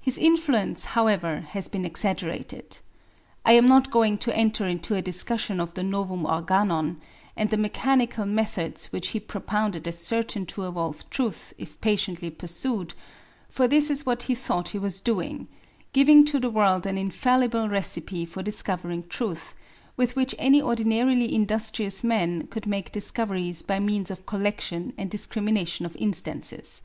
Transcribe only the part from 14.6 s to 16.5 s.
he was doing giving to the